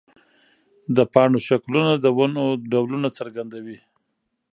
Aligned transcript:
د 0.95 0.97
پاڼو 1.13 1.39
شکلونه 1.47 1.91
د 1.97 2.05
ونو 2.17 2.45
ډولونه 2.71 3.07
څرګندوي. 3.17 3.77